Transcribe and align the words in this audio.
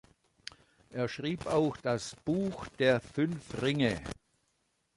Er 0.89 1.07
schrieb 1.07 1.45
auch 1.45 1.77
"Das 1.77 2.15
Buch 2.25 2.65
der 2.79 2.99
fünf 3.01 3.61
Ringe". 3.61 4.01